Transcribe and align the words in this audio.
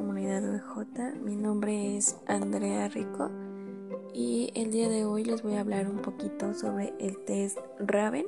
comunidad 0.00 0.42
OJ. 0.54 1.14
Mi 1.22 1.36
nombre 1.36 1.98
es 1.98 2.16
Andrea 2.26 2.88
Rico 2.88 3.30
y 4.14 4.50
el 4.54 4.70
día 4.70 4.88
de 4.88 5.04
hoy 5.04 5.24
les 5.24 5.42
voy 5.42 5.56
a 5.56 5.60
hablar 5.60 5.90
un 5.90 5.98
poquito 5.98 6.54
sobre 6.54 6.94
el 6.98 7.22
test 7.26 7.58
Raven. 7.78 8.24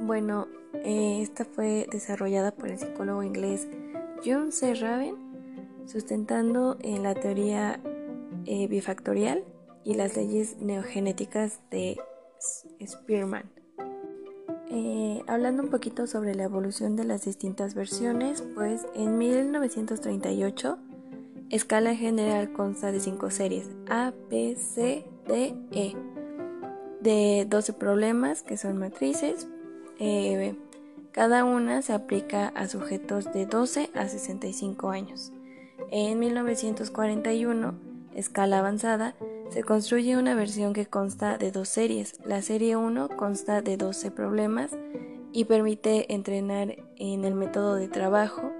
Bueno, 0.00 0.48
eh, 0.82 1.20
esta 1.22 1.44
fue 1.44 1.86
desarrollada 1.92 2.50
por 2.50 2.68
el 2.68 2.80
psicólogo 2.80 3.22
inglés 3.22 3.68
John 4.24 4.50
C. 4.50 4.74
Raven, 4.74 5.14
sustentando 5.86 6.78
en 6.80 7.04
la 7.04 7.14
teoría 7.14 7.78
eh, 8.44 8.66
bifactorial 8.66 9.44
y 9.84 9.94
las 9.94 10.16
leyes 10.16 10.56
neogenéticas 10.58 11.60
de 11.70 11.96
Spearman. 12.84 13.55
Eh, 14.68 15.22
hablando 15.26 15.62
un 15.62 15.70
poquito 15.70 16.06
sobre 16.06 16.34
la 16.34 16.44
evolución 16.44 16.96
de 16.96 17.04
las 17.04 17.24
distintas 17.24 17.74
versiones, 17.74 18.42
pues 18.54 18.86
en 18.94 19.16
1938 19.18 20.78
escala 21.50 21.94
general 21.94 22.52
consta 22.52 22.90
de 22.90 23.00
cinco 23.00 23.30
series 23.30 23.68
A, 23.88 24.12
B, 24.28 24.56
C, 24.56 25.04
D, 25.28 25.54
E, 25.70 25.94
de 27.00 27.46
12 27.48 27.72
problemas 27.74 28.42
que 28.42 28.56
son 28.56 28.78
matrices. 28.78 29.46
Eh, 29.98 30.56
cada 31.12 31.44
una 31.44 31.80
se 31.82 31.92
aplica 31.92 32.48
a 32.48 32.68
sujetos 32.68 33.32
de 33.32 33.46
12 33.46 33.90
a 33.94 34.08
65 34.08 34.90
años. 34.90 35.32
En 35.90 36.18
1941, 36.18 37.74
escala 38.14 38.58
avanzada, 38.58 39.14
se 39.50 39.62
construye 39.62 40.16
una 40.16 40.34
versión 40.34 40.72
que 40.72 40.86
consta 40.86 41.38
de 41.38 41.50
dos 41.50 41.68
series. 41.68 42.18
La 42.24 42.42
serie 42.42 42.76
1 42.76 43.08
consta 43.16 43.62
de 43.62 43.76
12 43.76 44.10
problemas 44.10 44.70
y 45.32 45.44
permite 45.44 46.12
entrenar 46.12 46.76
en 46.96 47.24
el 47.24 47.34
método 47.34 47.76
de 47.76 47.88
trabajo. 47.88 48.52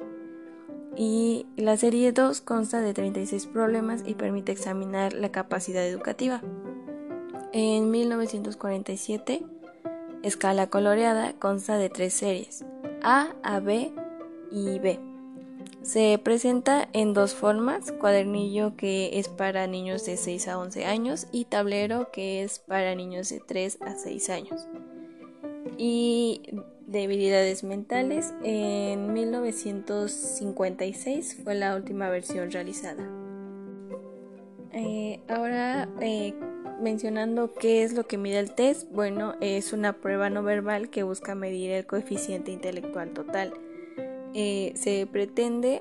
Y 0.97 1.47
la 1.57 1.77
serie 1.77 2.13
2 2.13 2.41
consta 2.41 2.81
de 2.81 2.95
36 2.95 3.47
problemas 3.47 4.03
y 4.07 4.15
permite 4.15 4.53
examinar 4.53 5.13
la 5.13 5.31
capacidad 5.31 5.87
educativa. 5.87 6.41
En 7.53 7.91
1947, 7.91 9.45
escala 10.23 10.69
coloreada 10.69 11.35
consta 11.39 11.77
de 11.79 11.91
tres 11.91 12.15
series, 12.15 12.65
A, 13.03 13.35
AB 13.43 13.93
y 14.51 14.79
B. 14.79 15.16
Se 15.83 16.19
presenta 16.19 16.89
en 16.93 17.15
dos 17.15 17.35
formas, 17.35 17.93
cuadernillo 17.93 18.77
que 18.77 19.21
es 19.21 19.29
para 19.29 19.69
niños 19.69 20.05
de 20.05 20.17
6 20.17 20.49
a 20.49 20.59
11 20.59 20.85
años 20.85 21.29
y 21.31 21.45
tablero 21.45 22.11
que 22.11 22.43
es 22.43 22.59
para 22.59 22.97
niños 22.97 23.29
de 23.29 23.41
3 23.41 23.79
a 23.83 23.95
6 23.95 24.31
años. 24.31 24.67
Y 25.79 26.43
debilidades 26.87 27.63
mentales, 27.63 28.35
en 28.43 29.13
1956 29.13 31.43
fue 31.45 31.55
la 31.55 31.77
última 31.77 32.09
versión 32.09 32.51
realizada. 32.51 33.09
Eh, 34.73 35.21
ahora, 35.29 35.89
eh, 36.01 36.35
mencionando 36.83 37.55
qué 37.55 37.85
es 37.85 37.93
lo 37.95 38.09
que 38.09 38.19
mide 38.19 38.41
el 38.41 38.51
test, 38.53 38.91
bueno, 38.91 39.37
es 39.41 39.73
una 39.73 39.93
prueba 39.95 40.31
no 40.31 40.43
verbal 40.43 40.91
que 40.91 41.05
busca 41.05 41.37
medir 41.37 41.71
el 41.71 41.87
coeficiente 41.87 42.51
intelectual 42.51 43.13
total 43.13 43.53
eh, 44.39 44.75
se 44.77 45.07
pretende 45.07 45.81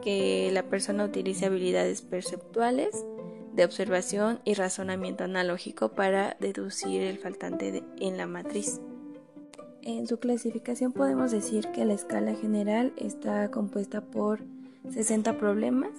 que 0.00 0.48
la 0.52 0.62
persona 0.62 1.04
utilice 1.04 1.46
habilidades 1.46 2.02
perceptuales, 2.02 3.04
de 3.52 3.64
observación 3.64 4.38
y 4.44 4.54
razonamiento 4.54 5.24
analógico 5.24 5.88
para 5.88 6.36
deducir 6.38 7.02
el 7.02 7.18
faltante 7.18 7.82
en 7.98 8.16
la 8.16 8.28
matriz. 8.28 8.80
En 9.82 10.06
su 10.06 10.18
clasificación 10.18 10.92
podemos 10.92 11.32
decir 11.32 11.66
que 11.72 11.84
la 11.84 11.94
escala 11.94 12.36
general 12.36 12.92
está 12.96 13.50
compuesta 13.50 14.02
por 14.02 14.38
60 14.90 15.36
problemas 15.36 15.90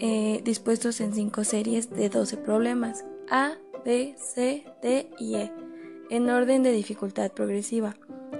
eh, 0.00 0.40
dispuestos 0.44 1.00
en 1.00 1.14
5 1.14 1.44
series 1.44 1.90
de 1.90 2.08
12 2.08 2.36
problemas 2.38 3.04
A, 3.30 3.52
B, 3.84 4.16
C, 4.18 4.64
D 4.82 5.08
y 5.20 5.36
E 5.36 5.52
en 6.10 6.28
orden 6.28 6.64
de 6.64 6.72
dificultad 6.72 7.30
progresiva. 7.30 7.94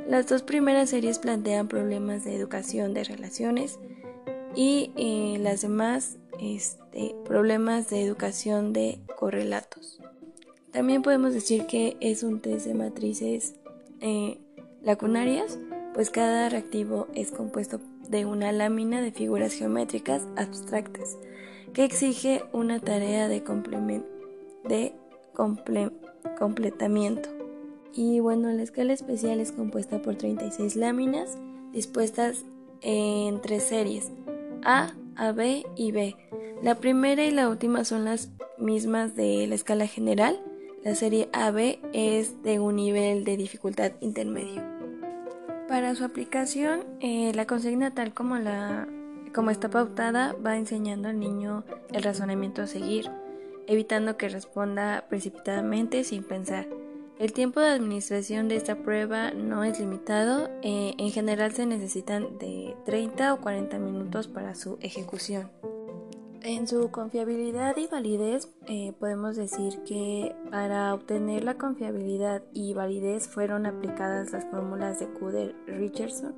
Las 0.08 0.26
dos 0.26 0.42
primeras 0.42 0.90
series 0.90 1.18
plantean 1.18 1.68
problemas 1.68 2.24
de 2.24 2.36
educación 2.36 2.92
de 2.94 3.04
relaciones 3.04 3.78
y 4.54 4.92
eh, 4.96 5.38
las 5.40 5.62
demás 5.62 6.18
este, 6.40 7.14
problemas 7.24 7.88
de 7.88 8.02
educación 8.02 8.72
de 8.72 9.00
correlatos. 9.18 10.00
También 10.70 11.02
podemos 11.02 11.34
decir 11.34 11.66
que 11.66 11.96
es 12.00 12.22
un 12.22 12.40
test 12.40 12.66
de 12.66 12.74
matrices 12.74 13.54
eh, 14.00 14.38
lacunarias, 14.82 15.58
pues 15.94 16.10
cada 16.10 16.48
reactivo 16.48 17.08
es 17.14 17.30
compuesto 17.30 17.80
de 18.08 18.24
una 18.26 18.52
lámina 18.52 19.00
de 19.00 19.12
figuras 19.12 19.52
geométricas 19.52 20.26
abstractas 20.36 21.16
que 21.72 21.84
exige 21.84 22.42
una 22.52 22.80
tarea 22.80 23.28
de, 23.28 23.42
de 24.68 24.94
completamiento. 26.38 27.41
Y 27.94 28.20
bueno, 28.20 28.50
la 28.50 28.62
escala 28.62 28.92
especial 28.92 29.40
es 29.40 29.52
compuesta 29.52 30.00
por 30.00 30.16
36 30.16 30.76
láminas 30.76 31.38
dispuestas 31.72 32.44
en 32.80 33.40
tres 33.40 33.64
series, 33.64 34.10
A, 34.64 34.94
AB 35.16 35.64
y 35.76 35.92
B. 35.92 36.16
La 36.62 36.76
primera 36.76 37.24
y 37.24 37.30
la 37.30 37.48
última 37.48 37.84
son 37.84 38.04
las 38.04 38.30
mismas 38.58 39.14
de 39.14 39.46
la 39.46 39.54
escala 39.54 39.86
general. 39.86 40.40
La 40.84 40.94
serie 40.94 41.28
AB 41.32 41.78
es 41.92 42.42
de 42.42 42.60
un 42.60 42.76
nivel 42.76 43.24
de 43.24 43.36
dificultad 43.36 43.92
intermedio. 44.00 44.62
Para 45.68 45.94
su 45.94 46.04
aplicación, 46.04 46.84
eh, 47.00 47.32
la 47.34 47.46
consigna 47.46 47.94
tal 47.94 48.12
como, 48.12 48.36
la, 48.36 48.88
como 49.34 49.50
está 49.50 49.70
pautada 49.70 50.34
va 50.44 50.56
enseñando 50.56 51.08
al 51.08 51.18
niño 51.18 51.64
el 51.92 52.02
razonamiento 52.02 52.62
a 52.62 52.66
seguir, 52.66 53.10
evitando 53.66 54.16
que 54.16 54.28
responda 54.28 55.06
precipitadamente 55.08 56.04
sin 56.04 56.24
pensar. 56.24 56.66
El 57.22 57.32
tiempo 57.32 57.60
de 57.60 57.68
administración 57.68 58.48
de 58.48 58.56
esta 58.56 58.74
prueba 58.82 59.30
no 59.30 59.62
es 59.62 59.78
limitado, 59.78 60.50
eh, 60.62 60.94
en 60.98 61.12
general 61.12 61.52
se 61.52 61.66
necesitan 61.66 62.36
de 62.40 62.74
30 62.84 63.34
o 63.34 63.40
40 63.40 63.78
minutos 63.78 64.26
para 64.26 64.56
su 64.56 64.76
ejecución. 64.80 65.48
En 66.40 66.66
su 66.66 66.90
confiabilidad 66.90 67.76
y 67.76 67.86
validez 67.86 68.48
eh, 68.66 68.92
podemos 68.98 69.36
decir 69.36 69.84
que 69.86 70.34
para 70.50 70.92
obtener 70.94 71.44
la 71.44 71.54
confiabilidad 71.54 72.42
y 72.52 72.74
validez 72.74 73.28
fueron 73.28 73.66
aplicadas 73.66 74.32
las 74.32 74.44
fórmulas 74.46 74.98
de 74.98 75.06
Cuder-Richardson. 75.06 76.34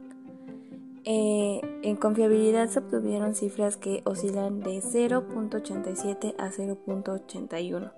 Eh, 1.04 1.62
en 1.82 1.96
confiabilidad 1.96 2.68
se 2.68 2.80
obtuvieron 2.80 3.34
cifras 3.34 3.78
que 3.78 4.02
oscilan 4.04 4.60
de 4.60 4.82
0.87 4.82 6.34
a 6.36 6.50
0.81. 6.50 7.90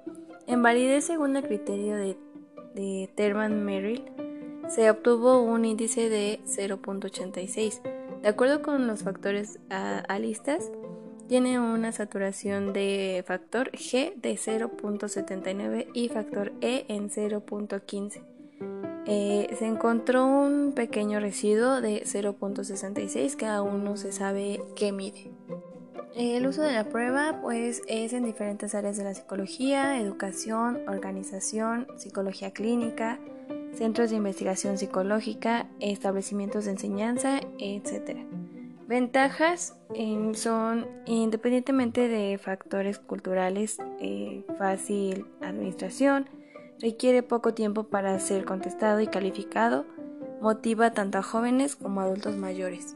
En 0.46 0.62
validez 0.62 1.04
según 1.04 1.34
el 1.34 1.42
criterio 1.42 1.96
de 1.96 2.16
de 2.76 3.10
Terman 3.16 3.64
Merrill, 3.64 4.04
se 4.68 4.88
obtuvo 4.88 5.42
un 5.42 5.64
índice 5.64 6.08
de 6.08 6.38
0.86. 6.44 7.80
De 8.22 8.28
acuerdo 8.28 8.62
con 8.62 8.86
los 8.86 9.02
factores 9.02 9.58
alistas, 9.68 10.70
tiene 11.28 11.58
una 11.58 11.90
saturación 11.90 12.72
de 12.72 13.24
factor 13.26 13.72
G 13.72 14.14
de 14.14 14.34
0.79 14.34 15.88
y 15.92 16.08
factor 16.08 16.52
E 16.60 16.84
en 16.88 17.10
0.15. 17.10 18.22
Eh, 19.08 19.54
se 19.56 19.66
encontró 19.66 20.26
un 20.26 20.72
pequeño 20.72 21.20
residuo 21.20 21.80
de 21.80 22.02
0.66 22.04 23.36
que 23.36 23.46
aún 23.46 23.84
no 23.84 23.96
se 23.96 24.12
sabe 24.12 24.60
qué 24.74 24.92
mide. 24.92 25.30
El 26.14 26.46
uso 26.46 26.62
de 26.62 26.72
la 26.72 26.84
prueba 26.84 27.40
pues 27.42 27.82
es 27.88 28.12
en 28.12 28.24
diferentes 28.24 28.74
áreas 28.74 28.96
de 28.96 29.04
la 29.04 29.14
psicología, 29.14 30.00
educación, 30.00 30.80
organización, 30.88 31.86
psicología 31.96 32.52
clínica, 32.52 33.18
centros 33.74 34.10
de 34.10 34.16
investigación 34.16 34.78
psicológica, 34.78 35.68
establecimientos 35.80 36.64
de 36.64 36.72
enseñanza, 36.72 37.40
etc. 37.58 38.18
Ventajas 38.86 39.76
em, 39.94 40.34
son 40.34 40.86
independientemente 41.06 42.08
de 42.08 42.38
factores 42.38 42.98
culturales, 42.98 43.78
eh, 44.00 44.44
fácil 44.58 45.26
administración, 45.42 46.30
requiere 46.80 47.22
poco 47.22 47.52
tiempo 47.52 47.84
para 47.84 48.18
ser 48.20 48.44
contestado 48.44 49.00
y 49.00 49.06
calificado, 49.06 49.86
motiva 50.40 50.92
tanto 50.92 51.18
a 51.18 51.22
jóvenes 51.22 51.76
como 51.76 52.00
a 52.00 52.04
adultos 52.04 52.36
mayores. 52.36 52.94